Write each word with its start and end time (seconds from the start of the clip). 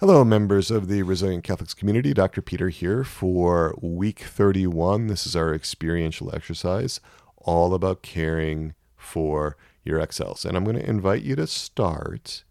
Hello, 0.00 0.24
members 0.24 0.70
of 0.70 0.86
the 0.86 1.02
Resilient 1.02 1.42
Catholics 1.42 1.74
community. 1.74 2.14
Dr. 2.14 2.40
Peter 2.40 2.68
here 2.68 3.02
for 3.02 3.76
week 3.82 4.20
31. 4.20 5.08
This 5.08 5.26
is 5.26 5.34
our 5.34 5.52
experiential 5.52 6.32
exercise, 6.32 7.00
all 7.36 7.74
about 7.74 8.00
caring 8.00 8.74
for 8.94 9.56
your 9.82 9.98
exiles. 9.98 10.44
And 10.44 10.56
I'm 10.56 10.62
going 10.62 10.78
to 10.78 10.88
invite 10.88 11.22
you 11.22 11.34
to 11.34 11.48
start 11.48 12.44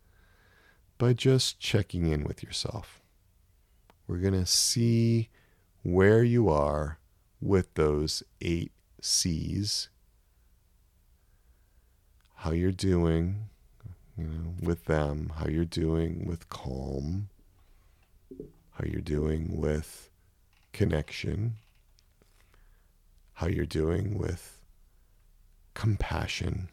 by 0.97 1.13
just 1.13 1.57
checking 1.57 2.05
in 2.05 2.25
with 2.25 2.43
yourself. 2.43 3.01
We're 4.09 4.17
going 4.17 4.33
to 4.33 4.45
see 4.45 5.29
where 5.83 6.23
you 6.23 6.49
are 6.49 6.99
with 7.39 7.73
those 7.75 8.23
eight 8.41 8.73
C's, 8.99 9.87
how 12.35 12.51
you're 12.51 12.73
doing 12.73 13.47
you 14.17 14.25
know, 14.25 14.53
with 14.61 14.83
them, 14.83 15.31
how 15.37 15.47
you're 15.47 15.63
doing 15.63 16.25
with 16.27 16.49
calm 16.49 17.29
how 18.71 18.85
you're 18.85 19.01
doing 19.01 19.59
with 19.59 20.09
connection, 20.73 21.55
how 23.33 23.47
you're 23.47 23.65
doing 23.65 24.17
with 24.17 24.61
compassion. 25.73 26.69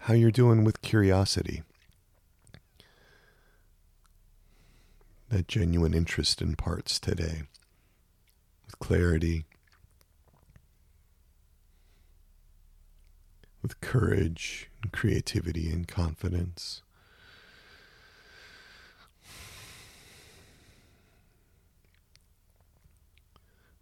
How 0.00 0.14
you're 0.14 0.30
doing 0.30 0.62
with 0.62 0.82
curiosity, 0.82 1.64
that 5.30 5.48
genuine 5.48 5.94
interest 5.94 6.40
in 6.40 6.54
parts 6.54 7.00
today, 7.00 7.42
with 8.64 8.78
clarity, 8.78 9.46
with 13.66 13.80
courage 13.80 14.70
and 14.80 14.92
creativity 14.92 15.72
and 15.72 15.88
confidence. 15.88 16.82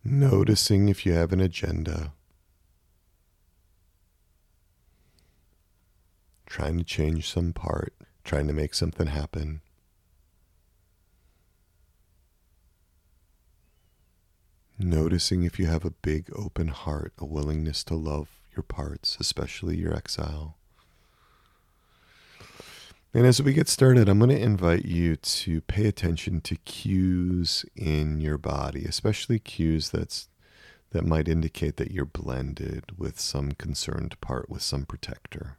Noticing 0.02 0.88
if 0.88 1.04
you 1.04 1.12
have 1.12 1.34
an 1.34 1.40
agenda. 1.40 2.12
Trying 6.46 6.78
to 6.78 6.84
change 6.84 7.30
some 7.30 7.52
part, 7.52 7.92
trying 8.24 8.46
to 8.46 8.54
make 8.54 8.72
something 8.72 9.08
happen. 9.08 9.60
Noticing 14.78 15.42
if 15.42 15.58
you 15.58 15.66
have 15.66 15.84
a 15.84 15.90
big 15.90 16.30
open 16.34 16.68
heart, 16.68 17.12
a 17.18 17.26
willingness 17.26 17.84
to 17.84 17.94
love 17.94 18.40
your 18.56 18.62
parts, 18.62 19.16
especially 19.20 19.76
your 19.76 19.94
exile. 19.94 20.56
And 23.12 23.26
as 23.26 23.40
we 23.40 23.52
get 23.52 23.68
started, 23.68 24.08
I'm 24.08 24.18
going 24.18 24.30
to 24.30 24.40
invite 24.40 24.84
you 24.84 25.14
to 25.14 25.60
pay 25.60 25.86
attention 25.86 26.40
to 26.42 26.56
cues 26.56 27.64
in 27.76 28.20
your 28.20 28.38
body, 28.38 28.84
especially 28.84 29.38
cues 29.38 29.90
that's 29.90 30.28
that 30.90 31.04
might 31.04 31.26
indicate 31.26 31.76
that 31.76 31.90
you're 31.90 32.04
blended 32.04 32.84
with 32.96 33.18
some 33.18 33.52
concerned 33.52 34.20
part, 34.20 34.48
with 34.48 34.62
some 34.62 34.86
protector. 34.86 35.58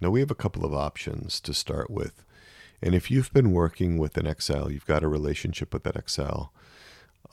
Now, 0.00 0.10
we 0.10 0.20
have 0.20 0.30
a 0.30 0.36
couple 0.36 0.64
of 0.64 0.72
options 0.72 1.40
to 1.40 1.52
start 1.52 1.90
with. 1.90 2.24
And 2.80 2.94
if 2.94 3.10
you've 3.10 3.32
been 3.32 3.52
working 3.52 3.98
with 3.98 4.16
an 4.16 4.26
exile, 4.26 4.70
you've 4.70 4.86
got 4.86 5.02
a 5.02 5.08
relationship 5.08 5.72
with 5.72 5.82
that 5.82 5.96
exile, 5.96 6.52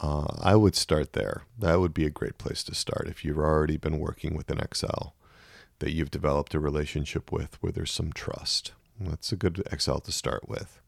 uh, 0.01 0.25
I 0.41 0.55
would 0.55 0.75
start 0.75 1.13
there. 1.13 1.43
That 1.57 1.79
would 1.79 1.93
be 1.93 2.05
a 2.05 2.09
great 2.09 2.37
place 2.37 2.63
to 2.63 2.75
start. 2.75 3.07
If 3.07 3.23
you've 3.23 3.37
already 3.37 3.77
been 3.77 3.99
working 3.99 4.35
with 4.35 4.49
an 4.49 4.59
exile 4.59 5.13
that 5.79 5.91
you've 5.91 6.11
developed 6.11 6.53
a 6.53 6.59
relationship 6.59 7.31
with 7.31 7.61
where 7.61 7.71
there's 7.71 7.91
some 7.91 8.11
trust, 8.11 8.71
that's 8.99 9.31
a 9.31 9.35
good 9.37 9.61
exile 9.71 9.99
to 9.99 10.11
start 10.11 10.49
with. 10.49 10.79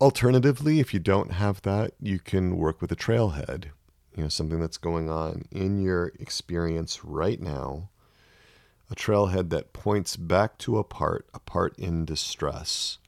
Alternatively, 0.00 0.78
if 0.78 0.92
you 0.92 1.00
don't 1.00 1.32
have 1.32 1.62
that, 1.62 1.92
you 2.00 2.18
can 2.18 2.56
work 2.56 2.80
with 2.80 2.92
a 2.92 2.96
trailhead, 2.96 3.66
you 4.14 4.22
know, 4.22 4.28
something 4.28 4.60
that's 4.60 4.76
going 4.76 5.10
on 5.10 5.44
in 5.50 5.80
your 5.80 6.12
experience 6.20 7.04
right 7.04 7.40
now 7.40 7.88
a 8.90 8.94
trailhead 8.94 9.50
that 9.50 9.72
points 9.72 10.16
back 10.16 10.58
to 10.58 10.78
a 10.78 10.84
part, 10.84 11.26
a 11.34 11.40
part 11.40 11.76
in 11.78 12.04
distress, 12.04 12.98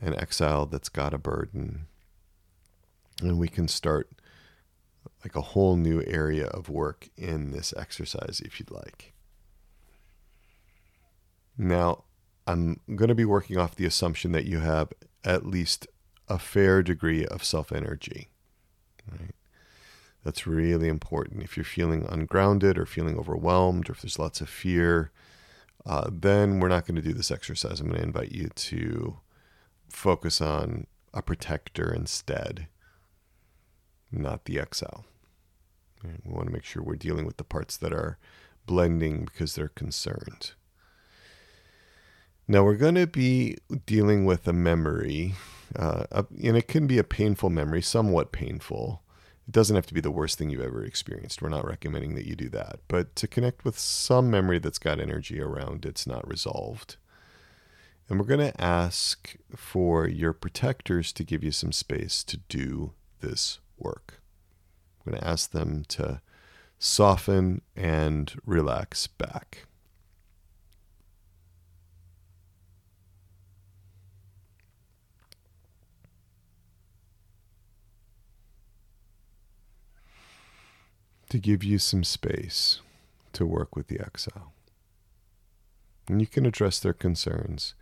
an 0.00 0.14
exile 0.14 0.66
that's 0.66 0.88
got 0.88 1.14
a 1.14 1.18
burden. 1.18 1.86
And 3.20 3.38
we 3.38 3.48
can 3.48 3.68
start 3.68 4.10
like 5.22 5.36
a 5.36 5.40
whole 5.40 5.76
new 5.76 6.02
area 6.06 6.46
of 6.46 6.68
work 6.68 7.08
in 7.16 7.50
this 7.50 7.72
exercise 7.76 8.40
if 8.44 8.58
you'd 8.58 8.70
like. 8.70 9.12
Now, 11.56 12.04
I'm 12.46 12.80
going 12.94 13.08
to 13.08 13.14
be 13.14 13.24
working 13.24 13.56
off 13.56 13.76
the 13.76 13.86
assumption 13.86 14.32
that 14.32 14.44
you 14.44 14.58
have 14.60 14.92
at 15.24 15.46
least 15.46 15.86
a 16.28 16.38
fair 16.38 16.82
degree 16.82 17.24
of 17.24 17.44
self 17.44 17.72
energy. 17.72 18.28
Right? 19.10 19.34
That's 20.24 20.46
really 20.46 20.88
important. 20.88 21.42
If 21.42 21.56
you're 21.56 21.64
feeling 21.64 22.06
ungrounded 22.08 22.78
or 22.78 22.86
feeling 22.86 23.18
overwhelmed 23.18 23.88
or 23.88 23.92
if 23.92 24.00
there's 24.00 24.18
lots 24.18 24.40
of 24.40 24.48
fear, 24.48 25.10
uh, 25.84 26.08
then 26.10 26.60
we're 26.60 26.68
not 26.68 26.86
going 26.86 26.96
to 26.96 27.02
do 27.02 27.12
this 27.12 27.30
exercise. 27.30 27.78
I'm 27.78 27.88
going 27.88 28.00
to 28.00 28.06
invite 28.06 28.32
you 28.32 28.48
to 28.48 29.18
focus 29.90 30.40
on 30.40 30.86
a 31.12 31.20
protector 31.20 31.92
instead, 31.92 32.68
not 34.10 34.46
the 34.46 34.58
exile. 34.58 35.04
We 36.02 36.32
want 36.32 36.46
to 36.46 36.52
make 36.52 36.64
sure 36.64 36.82
we're 36.82 36.96
dealing 36.96 37.26
with 37.26 37.36
the 37.36 37.44
parts 37.44 37.76
that 37.76 37.92
are 37.92 38.18
blending 38.66 39.24
because 39.24 39.54
they're 39.54 39.68
concerned. 39.68 40.52
Now 42.48 42.62
we're 42.64 42.76
going 42.76 42.96
to 42.96 43.06
be 43.06 43.56
dealing 43.86 44.24
with 44.24 44.46
a 44.46 44.52
memory, 44.52 45.34
uh, 45.76 46.04
and 46.42 46.56
it 46.56 46.68
can 46.68 46.86
be 46.86 46.98
a 46.98 47.04
painful 47.04 47.50
memory, 47.50 47.80
somewhat 47.80 48.32
painful. 48.32 49.02
It 49.46 49.52
doesn't 49.52 49.76
have 49.76 49.86
to 49.86 49.94
be 49.94 50.00
the 50.00 50.10
worst 50.10 50.38
thing 50.38 50.50
you've 50.50 50.62
ever 50.62 50.82
experienced. 50.82 51.42
We're 51.42 51.50
not 51.50 51.66
recommending 51.66 52.14
that 52.14 52.26
you 52.26 52.34
do 52.34 52.48
that. 52.50 52.80
But 52.88 53.14
to 53.16 53.28
connect 53.28 53.64
with 53.64 53.78
some 53.78 54.30
memory 54.30 54.58
that's 54.58 54.78
got 54.78 55.00
energy 55.00 55.40
around 55.40 55.84
it's 55.84 56.06
not 56.06 56.26
resolved. 56.26 56.96
And 58.08 58.18
we're 58.18 58.26
going 58.26 58.52
to 58.52 58.60
ask 58.60 59.36
for 59.56 60.06
your 60.06 60.32
protectors 60.32 61.12
to 61.12 61.24
give 61.24 61.42
you 61.42 61.50
some 61.50 61.72
space 61.72 62.22
to 62.24 62.36
do 62.36 62.92
this 63.20 63.60
work. 63.78 64.20
We're 65.04 65.12
going 65.12 65.22
to 65.22 65.28
ask 65.28 65.50
them 65.50 65.84
to 65.88 66.20
soften 66.78 67.62
and 67.74 68.32
relax 68.44 69.06
back. 69.06 69.66
To 81.34 81.40
give 81.40 81.64
you 81.64 81.80
some 81.80 82.04
space 82.04 82.80
to 83.32 83.44
work 83.44 83.74
with 83.74 83.88
the 83.88 83.98
exile. 83.98 84.52
And 86.06 86.20
you 86.20 86.28
can 86.28 86.46
address 86.46 86.78
their 86.78 86.92
concerns. 86.92 87.74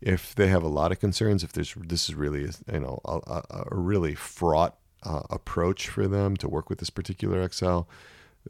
If 0.00 0.34
they 0.34 0.48
have 0.48 0.64
a 0.64 0.68
lot 0.68 0.90
of 0.90 0.98
concerns, 0.98 1.44
if 1.44 1.52
there's 1.52 1.72
this 1.74 2.08
is 2.08 2.16
really 2.16 2.50
you 2.72 2.80
know 2.80 3.00
a, 3.04 3.42
a 3.48 3.66
really 3.70 4.16
fraught 4.16 4.76
uh, 5.04 5.22
approach 5.30 5.88
for 5.88 6.08
them 6.08 6.36
to 6.38 6.48
work 6.48 6.68
with 6.68 6.80
this 6.80 6.90
particular 6.90 7.40
exile, 7.40 7.88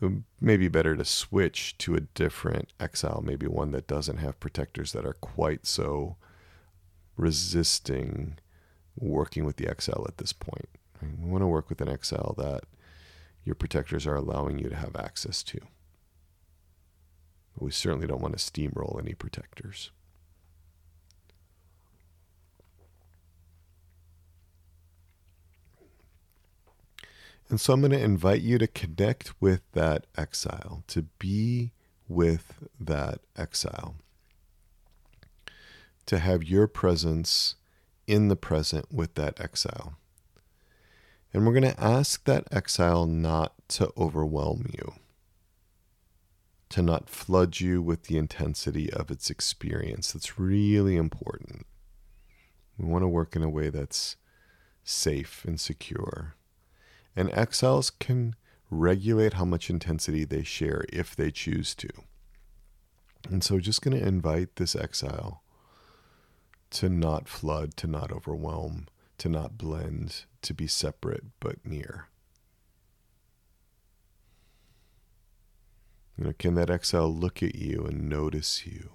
um, 0.00 0.24
maybe 0.40 0.68
better 0.68 0.96
to 0.96 1.04
switch 1.04 1.76
to 1.76 1.94
a 1.94 2.00
different 2.00 2.72
exile, 2.80 3.22
maybe 3.22 3.46
one 3.46 3.72
that 3.72 3.86
doesn't 3.86 4.16
have 4.16 4.40
protectors 4.40 4.92
that 4.92 5.04
are 5.04 5.18
quite 5.20 5.66
so 5.66 6.16
resisting 7.18 8.38
working 8.98 9.44
with 9.44 9.56
the 9.56 9.68
exile 9.68 10.06
at 10.08 10.16
this 10.16 10.32
point. 10.32 10.70
We 11.02 11.28
want 11.28 11.42
to 11.42 11.46
work 11.46 11.68
with 11.68 11.82
an 11.82 11.90
exile 11.90 12.34
that 12.38 12.64
your 13.46 13.54
protectors 13.54 14.06
are 14.06 14.16
allowing 14.16 14.58
you 14.58 14.68
to 14.68 14.76
have 14.76 14.96
access 14.96 15.42
to. 15.44 15.60
But 17.54 17.62
we 17.62 17.70
certainly 17.70 18.08
don't 18.08 18.20
want 18.20 18.36
to 18.36 18.44
steamroll 18.44 19.00
any 19.00 19.14
protectors. 19.14 19.92
And 27.48 27.60
so 27.60 27.72
I'm 27.72 27.80
going 27.80 27.92
to 27.92 28.00
invite 28.00 28.42
you 28.42 28.58
to 28.58 28.66
connect 28.66 29.40
with 29.40 29.62
that 29.72 30.06
exile, 30.18 30.82
to 30.88 31.02
be 31.20 31.70
with 32.08 32.68
that 32.80 33.20
exile, 33.36 33.94
to 36.06 36.18
have 36.18 36.42
your 36.42 36.66
presence 36.66 37.54
in 38.08 38.26
the 38.26 38.34
present 38.34 38.92
with 38.92 39.14
that 39.14 39.40
exile. 39.40 39.96
And 41.36 41.44
we're 41.44 41.52
going 41.52 41.70
to 41.70 41.78
ask 41.78 42.24
that 42.24 42.48
exile 42.50 43.04
not 43.04 43.52
to 43.68 43.92
overwhelm 43.94 44.70
you, 44.72 44.94
to 46.70 46.80
not 46.80 47.10
flood 47.10 47.60
you 47.60 47.82
with 47.82 48.04
the 48.04 48.16
intensity 48.16 48.90
of 48.90 49.10
its 49.10 49.28
experience. 49.28 50.12
That's 50.12 50.38
really 50.38 50.96
important. 50.96 51.66
We 52.78 52.86
want 52.86 53.02
to 53.02 53.08
work 53.08 53.36
in 53.36 53.42
a 53.42 53.50
way 53.50 53.68
that's 53.68 54.16
safe 54.82 55.44
and 55.44 55.60
secure. 55.60 56.36
And 57.14 57.30
exiles 57.34 57.90
can 57.90 58.34
regulate 58.70 59.34
how 59.34 59.44
much 59.44 59.68
intensity 59.68 60.24
they 60.24 60.42
share 60.42 60.86
if 60.90 61.14
they 61.14 61.30
choose 61.30 61.74
to. 61.74 61.90
And 63.28 63.44
so, 63.44 63.60
just 63.60 63.82
going 63.82 64.00
to 64.00 64.08
invite 64.08 64.56
this 64.56 64.74
exile 64.74 65.42
to 66.70 66.88
not 66.88 67.28
flood, 67.28 67.76
to 67.76 67.86
not 67.86 68.10
overwhelm, 68.10 68.86
to 69.18 69.28
not 69.28 69.58
blend, 69.58 70.24
to 70.42 70.54
be 70.54 70.66
separate 70.66 71.24
but 71.40 71.64
near. 71.64 72.08
You 76.16 76.24
know, 76.24 76.32
can 76.38 76.54
that 76.54 76.70
exile 76.70 77.12
look 77.12 77.42
at 77.42 77.54
you 77.54 77.84
and 77.84 78.08
notice 78.08 78.66
you? 78.66 78.90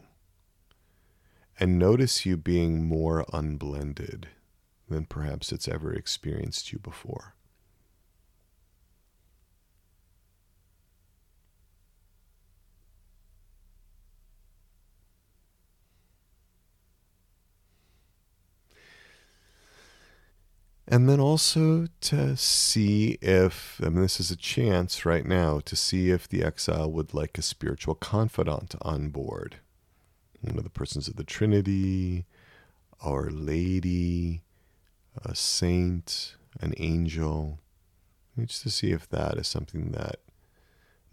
And 1.59 1.77
notice 1.77 2.25
you 2.25 2.37
being 2.37 2.83
more 2.87 3.25
unblended 3.31 4.29
than 4.89 5.05
perhaps 5.05 5.51
it's 5.51 5.67
ever 5.67 5.93
experienced 5.93 6.71
you 6.71 6.79
before. 6.79 7.35
And 20.87 21.07
then 21.07 21.19
also 21.19 21.87
to 22.01 22.35
see 22.35 23.17
if, 23.21 23.79
I 23.83 23.89
mean, 23.89 24.01
this 24.01 24.19
is 24.19 24.31
a 24.31 24.35
chance 24.35 25.05
right 25.05 25.25
now 25.25 25.59
to 25.59 25.75
see 25.75 26.09
if 26.09 26.27
the 26.27 26.43
exile 26.43 26.91
would 26.91 27.13
like 27.13 27.37
a 27.37 27.43
spiritual 27.43 27.95
confidant 27.95 28.75
on 28.81 29.09
board. 29.09 29.57
One 30.41 30.57
of 30.57 30.63
the 30.63 30.69
persons 30.69 31.07
of 31.07 31.15
the 31.15 31.23
Trinity, 31.23 32.25
Our 33.01 33.29
Lady, 33.29 34.41
a 35.23 35.35
saint, 35.35 36.35
an 36.59 36.73
angel, 36.77 37.59
just 38.39 38.63
to 38.63 38.69
see 38.69 38.91
if 38.91 39.07
that 39.09 39.37
is 39.37 39.47
something 39.47 39.91
that 39.91 40.19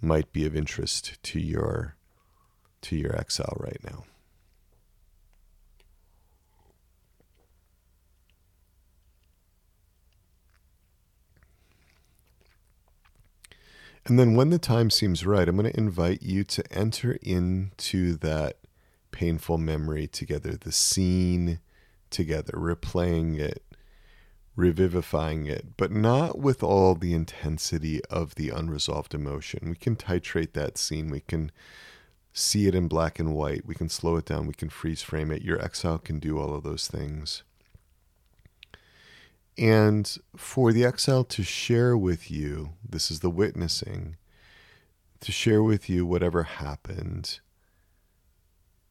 might 0.01 0.33
be 0.33 0.47
of 0.47 0.57
interest 0.57 1.23
to 1.23 1.41
your 1.41 1.97
to 2.81 2.97
your 2.97 3.15
exile 3.17 3.57
right 3.59 3.81
now. 3.83 4.05
And 14.09 14.19
then 14.19 14.35
when 14.35 14.49
the 14.49 14.59
time 14.59 14.89
seems 14.89 15.27
right, 15.27 15.47
I'm 15.47 15.57
going 15.57 15.71
to 15.71 15.79
invite 15.79 16.23
you 16.23 16.43
to 16.43 16.65
enter 16.73 17.19
into 17.21 18.17
that 18.17 18.57
painful 19.11 19.59
memory 19.59 20.07
together, 20.07 20.53
the 20.53 20.73
scene 20.73 21.61
together, 22.09 22.55
replaying 22.55 23.39
it, 23.39 23.63
revivifying 24.57 25.47
it, 25.47 25.77
but 25.77 25.93
not 25.93 26.39
with 26.39 26.63
all 26.63 26.95
the 26.95 27.13
intensity 27.13 28.03
of 28.07 28.35
the 28.37 28.49
unresolved 28.49 29.13
emotion. 29.13 29.69
We 29.69 29.77
can 29.77 29.95
titrate 29.95 30.55
that 30.55 30.79
scene. 30.79 31.11
We 31.11 31.21
can 31.21 31.53
see 32.33 32.67
it 32.67 32.75
in 32.75 32.89
black 32.89 33.19
and 33.19 33.35
white. 33.35 33.67
We 33.67 33.75
can 33.75 33.91
slow 33.91 34.17
it 34.17 34.25
down. 34.25 34.47
We 34.47 34.55
can 34.55 34.71
freeze 34.71 35.03
frame 35.03 35.31
it. 35.31 35.43
Your 35.43 35.63
exile 35.63 35.99
can 35.99 36.19
do 36.19 36.39
all 36.39 36.55
of 36.55 36.63
those 36.63 36.89
things. 36.89 37.43
And 39.59 40.17
for 40.37 40.73
the 40.73 40.85
exile 40.85 41.25
to 41.25 41.43
share 41.43 41.97
with 41.97 42.31
you, 42.31 42.75
this 42.89 43.11
is 43.11 43.21
the 43.21 43.31
witnessing, 43.31 44.17
to 45.21 45.33
share 45.33 45.65
with 45.65 45.91
you 45.91 46.07
whatever 46.07 46.45
happened 46.45 47.41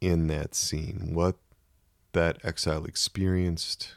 in 0.02 0.28
that 0.28 0.54
scene, 0.54 1.12
what 1.14 1.38
that 2.12 2.38
exile 2.44 2.84
experienced, 2.84 3.96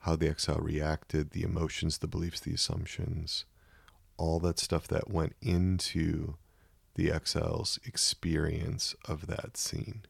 how 0.00 0.16
the 0.16 0.28
exile 0.28 0.60
reacted, 0.60 1.30
the 1.30 1.42
emotions, 1.42 1.98
the 1.98 2.06
beliefs, 2.06 2.40
the 2.40 2.52
assumptions, 2.52 3.46
all 4.18 4.38
that 4.40 4.58
stuff 4.58 4.86
that 4.88 5.10
went 5.10 5.34
into 5.40 6.36
the 6.94 7.10
exile's 7.10 7.78
experience 7.86 8.94
of 9.06 9.28
that 9.28 9.56
scene. 9.56 10.02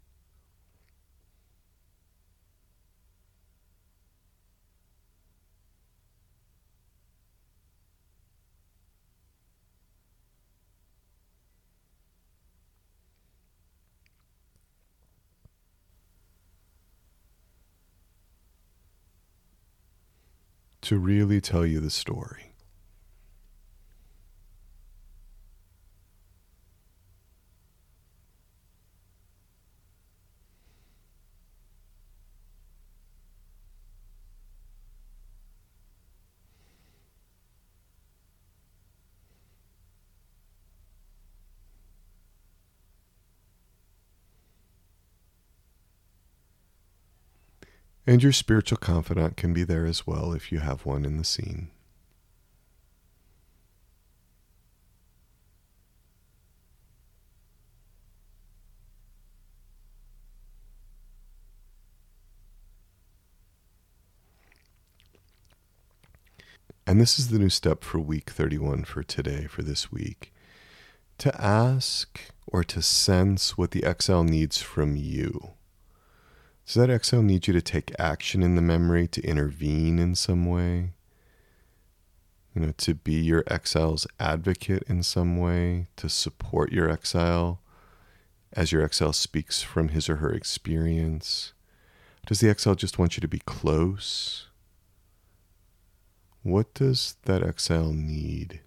To 20.83 20.99
really 20.99 21.41
tell 21.41 21.67
you 21.67 21.81
the 21.81 21.91
story. 21.91 22.48
And 48.09 48.23
your 48.23 48.33
spiritual 48.33 48.79
confidant 48.79 49.37
can 49.37 49.53
be 49.53 49.65
there 49.65 49.85
as 49.85 50.07
well 50.07 50.33
if 50.33 50.51
you 50.51 50.61
have 50.61 50.87
one 50.87 51.05
in 51.05 51.19
the 51.19 51.25
scene. 51.25 51.69
And 66.87 66.99
this 66.99 67.19
is 67.19 67.29
the 67.29 67.39
new 67.39 67.51
step 67.51 67.85
for 67.85 68.01
week 68.01 68.31
31 68.31 68.85
for 68.85 69.03
today, 69.03 69.47
for 69.51 69.61
this 69.61 69.93
week. 69.93 70.33
To 71.19 71.39
ask 71.39 72.19
or 72.47 72.65
to 72.65 72.81
sense 72.81 73.59
what 73.59 73.73
the 73.73 73.85
exile 73.85 74.25
needs 74.25 74.63
from 74.63 74.97
you. 74.97 75.58
Does 76.69 76.75
that 76.75 76.91
exile 76.91 77.23
need 77.23 77.47
you 77.47 77.55
to 77.55 77.63
take 77.63 77.99
action 77.99 78.43
in 78.43 78.55
the 78.55 78.61
memory, 78.61 79.09
to 79.09 79.23
intervene 79.23 79.99
in 79.99 80.15
some 80.15 80.45
way? 80.45 80.93
You 82.55 82.61
know, 82.61 82.73
to 82.77 82.93
be 82.93 83.15
your 83.15 83.43
exile's 83.47 84.07
advocate 84.21 84.83
in 84.87 85.03
some 85.03 85.39
way, 85.39 85.87
to 85.97 86.11
support 86.11 86.71
your 86.71 86.91
exile 86.91 87.63
as 88.53 88.71
your 88.71 88.83
exile 88.83 89.15
speaks 89.15 89.63
from 89.63 89.89
his 89.89 90.11
or 90.11 90.17
her 90.17 90.31
experience? 90.31 91.55
Does 92.27 92.41
the 92.41 92.51
exile 92.51 92.75
just 92.75 92.99
want 92.99 93.17
you 93.17 93.23
to 93.23 93.29
be 93.29 93.39
close? 93.39 94.49
What 96.43 96.75
does 96.75 97.17
that 97.23 97.43
exile 97.43 97.95
need 97.95 98.61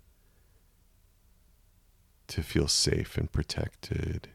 to 2.30 2.42
feel 2.42 2.68
safe 2.68 3.16
and 3.16 3.32
protected? 3.32 4.30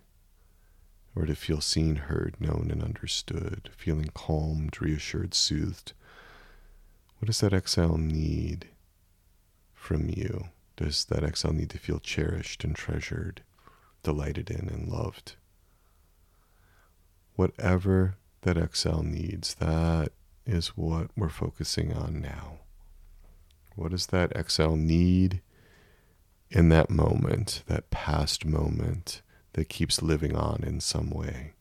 Or 1.17 1.25
to 1.25 1.35
feel 1.35 1.63
seen, 1.63 1.97
heard, 1.97 2.37
known, 2.39 2.69
and 2.71 2.83
understood, 2.83 3.71
feeling 3.75 4.11
calmed, 4.13 4.81
reassured, 4.81 5.33
soothed. 5.33 5.95
What 7.19 7.27
does 7.27 7.41
that 7.41 7.55
exile 7.55 7.97
need 7.97 8.69
from 9.73 10.11
you? 10.11 10.49
Does 10.77 11.07
that 11.07 11.25
exile 11.25 11.55
need 11.55 11.71
to 11.71 11.79
feel 11.79 11.99
cherished 11.99 12.63
and 12.65 12.77
treasured, 12.77 13.41
delighted 14.03 14.51
in 14.51 14.69
and 14.69 14.89
loved? 14.89 15.37
Whatever 17.35 18.17
that 18.43 18.59
exile 18.59 19.03
needs, 19.03 19.55
that 19.55 20.13
is 20.45 20.69
what 20.77 21.09
we're 21.17 21.31
focusing 21.31 21.95
on 21.95 22.21
now. 22.21 22.59
What 23.75 23.93
does 23.93 24.09
that 24.09 24.37
exile 24.37 24.77
need 24.77 25.41
in 26.51 26.69
that 26.69 26.91
moment, 26.91 27.63
that 27.67 27.91
past 27.91 28.45
moment? 28.45 29.23
That 29.57 29.69
keeps 29.69 30.03
living 30.03 30.37
on 30.37 30.63
in 30.63 30.81
some 30.81 31.11
way. 31.11 31.56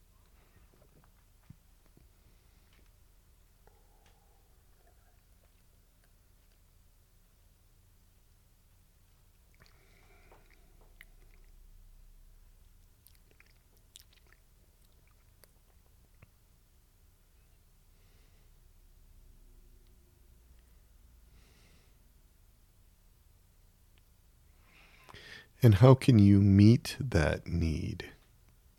And 25.66 25.74
how 25.74 25.96
can 25.96 26.20
you 26.20 26.42
meet 26.42 26.96
that 27.00 27.48
need? 27.48 28.12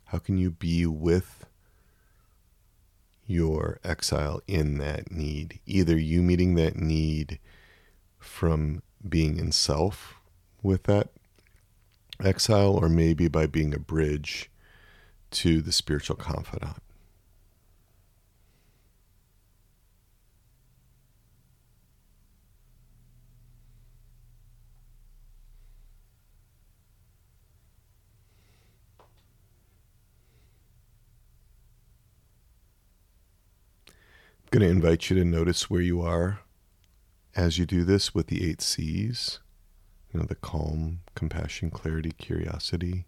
How 0.05 0.19
can 0.19 0.37
you 0.37 0.51
be 0.51 0.85
with 0.85 1.45
your 3.25 3.81
exile 3.83 4.39
in 4.47 4.77
that 4.77 5.11
need? 5.11 5.59
Either 5.65 5.97
you 5.97 6.21
meeting 6.21 6.55
that 6.55 6.77
need 6.77 7.39
from 8.19 8.83
being 9.05 9.37
in 9.37 9.51
self 9.51 10.21
with 10.63 10.83
that 10.83 11.09
exile, 12.23 12.77
or 12.81 12.87
maybe 12.87 13.27
by 13.27 13.47
being 13.47 13.73
a 13.73 13.79
bridge 13.79 14.49
to 15.31 15.61
the 15.61 15.73
spiritual 15.73 16.15
confidant. 16.15 16.77
Going 34.49 34.61
to 34.61 34.69
invite 34.69 35.09
you 35.09 35.17
to 35.17 35.25
notice 35.25 35.69
where 35.69 35.81
you 35.81 36.01
are 36.01 36.39
as 37.35 37.57
you 37.57 37.65
do 37.65 37.83
this 37.83 38.15
with 38.15 38.27
the 38.27 38.49
eight 38.49 38.61
C's. 38.61 39.39
You 40.13 40.21
know, 40.21 40.25
the 40.25 40.35
calm, 40.35 41.01
compassion, 41.15 41.69
clarity, 41.69 42.11
curiosity, 42.11 43.07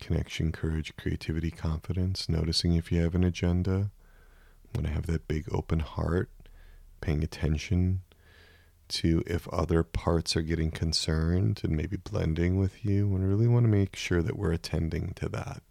connection, 0.00 0.50
courage, 0.50 0.96
creativity, 0.96 1.52
confidence. 1.52 2.28
Noticing 2.28 2.74
if 2.74 2.90
you 2.90 3.00
have 3.00 3.14
an 3.14 3.22
agenda. 3.22 3.90
I'm 4.64 4.82
going 4.82 4.86
to 4.86 4.92
have 4.92 5.06
that 5.06 5.28
big 5.28 5.46
open 5.52 5.78
heart, 5.78 6.30
paying 7.00 7.22
attention 7.22 8.02
to 8.88 9.22
if 9.26 9.48
other 9.48 9.84
parts 9.84 10.36
are 10.36 10.42
getting 10.42 10.72
concerned 10.72 11.60
and 11.62 11.76
maybe 11.76 11.96
blending 11.96 12.58
with 12.58 12.84
you. 12.84 13.14
And 13.14 13.28
really 13.28 13.46
want 13.46 13.64
to 13.64 13.70
make 13.70 13.94
sure 13.94 14.20
that 14.20 14.36
we're 14.36 14.52
attending 14.52 15.12
to 15.14 15.28
that. 15.28 15.62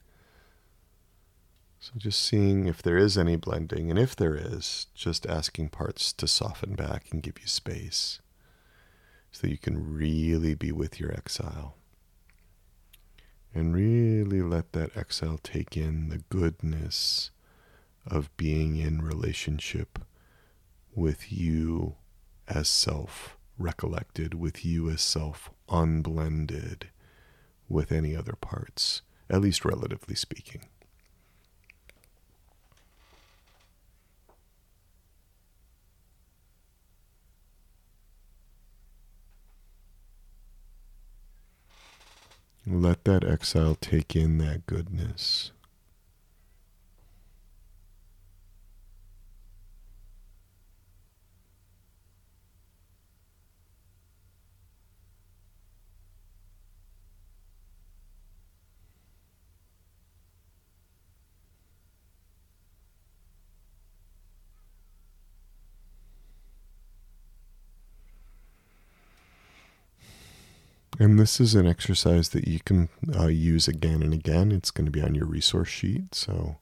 So 1.84 1.92
just 1.98 2.22
seeing 2.22 2.66
if 2.66 2.82
there 2.82 2.96
is 2.96 3.18
any 3.18 3.36
blending, 3.36 3.90
and 3.90 4.00
if 4.00 4.16
there 4.16 4.36
is, 4.36 4.88
just 4.96 5.26
asking 5.26 5.68
parts 5.68 6.14
to 6.14 6.30
soften 6.30 6.76
back 6.76 7.08
and 7.12 7.22
give 7.22 7.38
you 7.42 7.48
space 7.48 8.22
so 9.34 9.48
you 9.48 9.58
can 9.58 9.94
really 9.94 10.54
be 10.56 10.72
with 10.72 10.98
your 10.98 11.12
exile. 11.12 11.76
And 13.54 13.76
really 13.76 14.42
let 14.42 14.72
that 14.72 14.96
exile 14.96 15.38
take 15.44 15.76
in 15.76 16.08
the 16.08 16.24
goodness 16.30 17.32
of 18.08 18.36
being 18.38 18.78
in 18.78 19.02
relationship 19.02 20.00
with 20.96 21.34
you 21.34 21.98
as 22.48 22.70
self 22.70 23.36
recollected, 23.58 24.36
with 24.36 24.64
you 24.64 24.90
as 24.90 25.02
self 25.02 25.50
unblended 25.68 26.88
with 27.68 27.92
any 27.92 28.16
other 28.16 28.38
parts, 28.40 29.02
at 29.30 29.42
least 29.42 29.66
relatively 29.66 30.16
speaking. 30.16 30.70
Let 42.66 43.04
that 43.04 43.26
exile 43.26 43.76
take 43.76 44.16
in 44.16 44.38
that 44.38 44.66
goodness. 44.66 45.52
And 71.00 71.20
this 71.20 71.40
is 71.40 71.56
an 71.56 71.66
exercise 71.66 72.30
that 72.30 72.48
you 72.48 72.60
can 72.60 72.90
uh, 73.18 73.28
use 73.28 73.68
again 73.68 74.04
and 74.04 74.14
again. 74.14 74.52
It's 74.52 74.70
going 74.70 74.86
to 74.86 74.92
be 74.92 75.02
on 75.02 75.16
your 75.16 75.26
resource 75.26 75.70
sheet, 75.70 76.14
so 76.14 76.58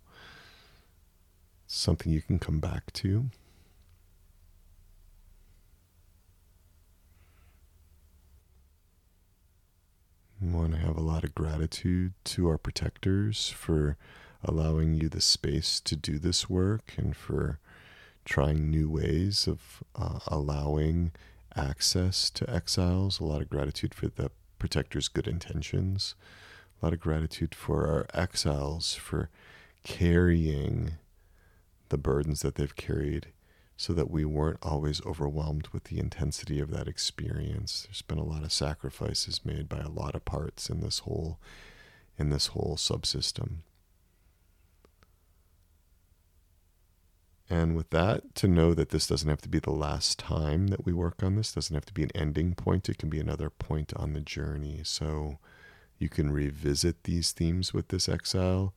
something 1.67 2.11
you 2.11 2.21
can 2.21 2.39
come 2.39 2.59
back 2.59 2.93
to. 2.93 3.29
We 10.41 10.49
want 10.49 10.71
to 10.71 10.79
have 10.79 10.97
a 10.97 11.01
lot 11.01 11.23
of 11.23 11.35
gratitude 11.35 12.13
to 12.25 12.47
our 12.47 12.57
protectors 12.57 13.49
for 13.49 13.97
allowing 14.43 14.95
you 14.95 15.07
the 15.07 15.21
space 15.21 15.79
to 15.81 15.95
do 15.95 16.17
this 16.17 16.49
work 16.49 16.93
and 16.97 17.15
for 17.15 17.59
trying 18.25 18.71
new 18.71 18.89
ways 18.89 19.47
of 19.47 19.83
uh, 19.95 20.19
allowing 20.27 21.11
access 21.55 22.29
to 22.31 22.49
exiles, 22.49 23.19
a 23.19 23.25
lot 23.25 23.41
of 23.41 23.49
gratitude 23.49 23.93
for 23.93 24.07
the 24.07 24.31
protector's 24.59 25.07
good 25.07 25.27
intentions, 25.27 26.15
a 26.81 26.85
lot 26.85 26.93
of 26.93 26.99
gratitude 26.99 27.55
for 27.55 27.87
our 27.87 28.05
exiles 28.13 28.93
for 28.93 29.29
carrying 29.83 30.93
the 31.89 31.97
burdens 31.97 32.41
that 32.41 32.55
they've 32.55 32.75
carried 32.75 33.27
so 33.75 33.93
that 33.93 34.11
we 34.11 34.23
weren't 34.23 34.59
always 34.61 35.03
overwhelmed 35.05 35.67
with 35.73 35.85
the 35.85 35.99
intensity 35.99 36.59
of 36.59 36.69
that 36.69 36.87
experience. 36.87 37.87
There's 37.87 38.03
been 38.03 38.19
a 38.19 38.23
lot 38.23 38.43
of 38.43 38.53
sacrifices 38.53 39.43
made 39.43 39.67
by 39.67 39.79
a 39.79 39.89
lot 39.89 40.13
of 40.13 40.23
parts 40.23 40.69
in 40.69 40.81
this 40.81 40.99
whole 40.99 41.39
in 42.17 42.29
this 42.29 42.47
whole 42.47 42.75
subsystem. 42.77 43.63
And 47.51 47.75
with 47.75 47.89
that, 47.89 48.33
to 48.35 48.47
know 48.47 48.73
that 48.73 48.91
this 48.91 49.07
doesn't 49.07 49.27
have 49.27 49.41
to 49.41 49.49
be 49.49 49.59
the 49.59 49.71
last 49.71 50.17
time 50.17 50.67
that 50.67 50.85
we 50.85 50.93
work 50.93 51.21
on 51.21 51.35
this, 51.35 51.51
doesn't 51.51 51.73
have 51.73 51.85
to 51.87 51.93
be 51.93 52.01
an 52.03 52.11
ending 52.15 52.55
point, 52.55 52.87
it 52.87 52.97
can 52.97 53.09
be 53.09 53.19
another 53.19 53.49
point 53.49 53.91
on 53.97 54.13
the 54.13 54.21
journey. 54.21 54.79
So 54.85 55.37
you 55.99 56.07
can 56.07 56.31
revisit 56.31 57.03
these 57.03 57.33
themes 57.33 57.73
with 57.73 57.89
this 57.89 58.07
exile 58.07 58.73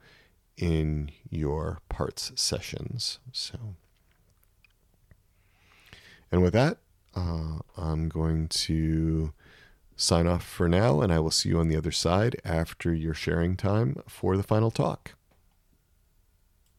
in 0.56 1.12
your 1.30 1.78
parts 1.88 2.32
sessions. 2.34 3.20
So, 3.30 3.76
and 6.32 6.42
with 6.42 6.54
that, 6.54 6.78
uh, 7.14 7.58
I'm 7.76 8.08
going 8.08 8.48
to 8.48 9.32
sign 9.94 10.26
off 10.26 10.44
for 10.44 10.68
now, 10.68 11.00
and 11.00 11.12
I 11.12 11.20
will 11.20 11.30
see 11.30 11.50
you 11.50 11.60
on 11.60 11.68
the 11.68 11.76
other 11.76 11.92
side 11.92 12.40
after 12.44 12.92
your 12.92 13.14
sharing 13.14 13.56
time 13.56 14.02
for 14.08 14.36
the 14.36 14.42
final 14.42 14.72
talk. 14.72 15.12